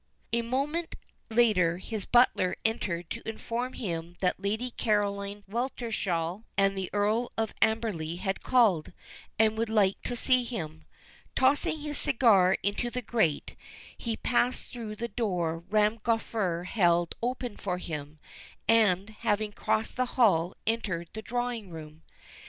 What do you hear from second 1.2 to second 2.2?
later his